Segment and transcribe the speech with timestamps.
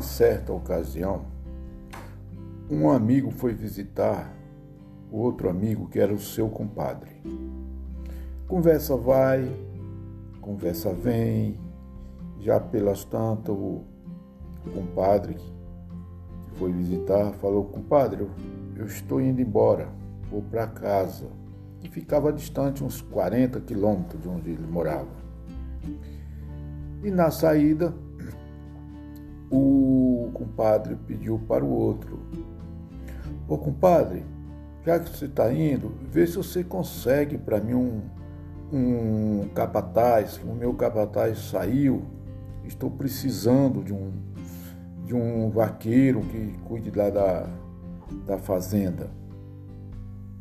[0.00, 1.26] certa ocasião,
[2.70, 4.32] um amigo foi visitar
[5.10, 7.10] o outro amigo que era o seu compadre.
[8.46, 9.48] Conversa vai,
[10.40, 11.58] conversa vem,
[12.38, 13.84] já pelas tantas o
[14.74, 18.28] compadre que foi visitar falou, compadre,
[18.76, 19.88] eu estou indo embora,
[20.30, 21.26] vou para casa,
[21.80, 25.08] que ficava distante uns 40 quilômetros de onde ele morava.
[27.02, 27.94] E na saída,
[29.50, 32.20] o compadre pediu para o outro:
[33.48, 34.24] Ô compadre,
[34.84, 38.02] já que você está indo, vê se você consegue para mim um,
[38.72, 42.02] um capataz, o meu capataz saiu,
[42.64, 44.12] estou precisando de um,
[45.04, 47.46] de um vaqueiro que cuide lá da,
[48.26, 49.10] da fazenda.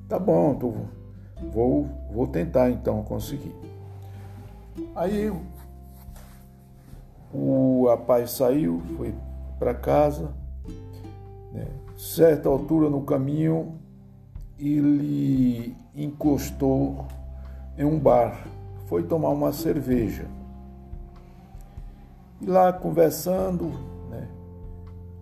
[0.08, 0.74] Tá bom, tô,
[1.52, 3.56] vou, vou tentar então conseguir.
[4.96, 5.42] Aí o
[7.90, 9.14] rapaz saiu, foi
[9.58, 10.32] para casa.
[11.52, 11.66] Né?
[11.98, 13.80] Certa altura no caminho,
[14.58, 17.06] ele encostou
[17.78, 18.46] em um bar,
[18.88, 20.26] foi tomar uma cerveja.
[22.42, 23.66] E lá conversando,
[24.10, 24.28] né?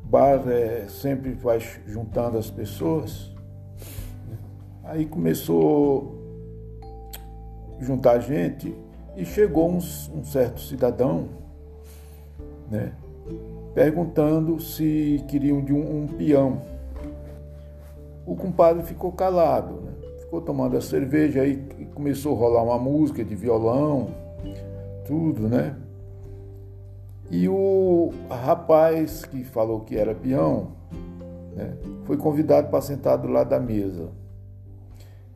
[0.03, 3.31] bar é, sempre vai juntando as pessoas.
[4.27, 4.37] Né?
[4.83, 6.17] Aí começou
[7.79, 8.75] juntar gente
[9.15, 11.29] e chegou um, um certo cidadão
[12.69, 12.93] né,
[13.73, 16.61] perguntando se queriam de um, um peão.
[18.25, 21.55] O compadre ficou calado, né, ficou tomando a cerveja, aí
[21.93, 24.09] começou a rolar uma música de violão,
[25.05, 25.75] tudo, né?
[27.29, 30.71] E o rapaz que falou que era peão
[31.55, 31.73] né,
[32.05, 34.09] foi convidado para sentar do lado da mesa.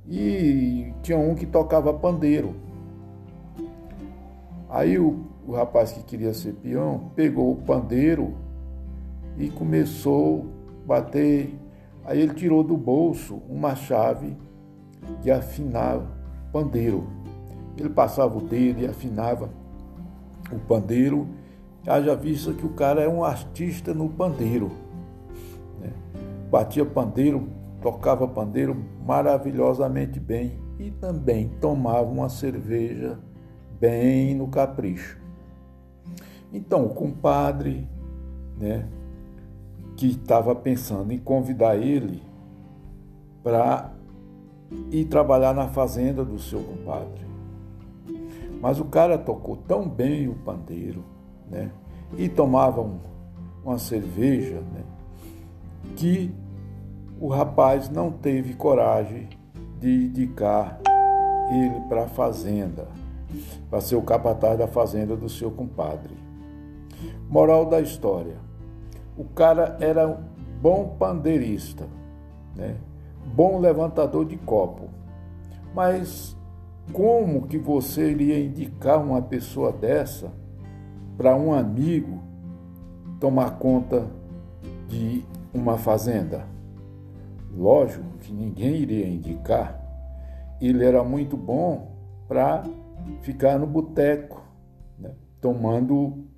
[0.07, 2.55] E tinha um que tocava pandeiro.
[4.69, 8.35] Aí o o rapaz que queria ser peão pegou o pandeiro
[9.37, 10.45] e começou
[10.83, 11.57] a bater.
[12.05, 14.35] Aí ele tirou do bolso uma chave
[15.21, 16.01] de afinar
[16.51, 17.07] pandeiro.
[17.77, 19.49] Ele passava o dedo e afinava
[20.51, 21.27] o pandeiro.
[21.87, 24.71] Haja vista que o cara é um artista no pandeiro.
[25.79, 25.89] Né?
[26.49, 27.47] Batia pandeiro,
[27.81, 33.17] tocava pandeiro maravilhosamente bem e também tomava uma cerveja
[33.79, 35.20] bem no capricho.
[36.53, 37.87] Então, o compadre,
[38.57, 38.87] né,
[39.95, 42.21] que estava pensando em convidar ele
[43.43, 43.91] para
[44.91, 47.25] ir trabalhar na fazenda do seu compadre.
[48.61, 51.03] Mas o cara tocou tão bem o pandeiro,
[51.49, 51.71] né,
[52.17, 52.99] e tomava um,
[53.63, 54.83] uma cerveja, né,
[55.95, 56.33] que
[57.19, 59.29] o rapaz não teve coragem
[59.79, 60.79] de indicar
[61.51, 62.87] ele para a fazenda,
[63.69, 66.30] para ser o capataz da fazenda do seu compadre.
[67.29, 68.37] Moral da história:
[69.17, 70.17] o cara era um
[70.61, 71.87] bom pandeirista,
[72.55, 72.75] né?
[73.33, 74.89] bom levantador de copo.
[75.73, 76.35] Mas
[76.91, 80.31] como que você iria indicar uma pessoa dessa
[81.17, 82.21] para um amigo
[83.19, 84.05] tomar conta
[84.87, 85.23] de
[85.53, 86.45] uma fazenda?
[87.55, 89.79] Lógico que ninguém iria indicar.
[90.59, 91.95] Ele era muito bom
[92.27, 92.63] para
[93.21, 94.41] ficar no boteco,
[94.97, 95.11] né?
[95.39, 96.30] tomando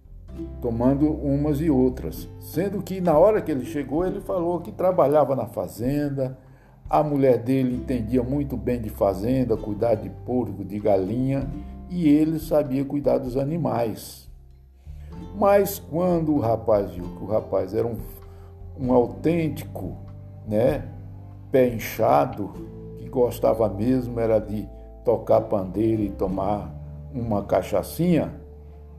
[0.62, 2.28] tomando umas e outras.
[2.40, 6.38] Sendo que na hora que ele chegou, ele falou que trabalhava na fazenda,
[6.90, 11.50] a mulher dele entendia muito bem de fazenda, cuidar de porco, de galinha,
[11.90, 14.30] e ele sabia cuidar dos animais.
[15.36, 17.98] Mas quando o rapaz viu que o rapaz era um,
[18.80, 19.98] um autêntico,
[20.48, 20.84] né,
[21.52, 22.52] pé inchado,
[22.98, 24.68] que gostava mesmo era de
[25.04, 26.74] tocar pandeiro e tomar
[27.14, 28.43] uma cachaçinha,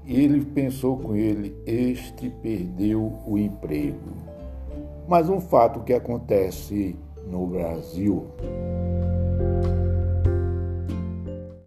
[0.06, 4.12] ele pensou com ele: este perdeu o emprego.
[5.06, 8.26] Mas um fato que acontece no Brasil.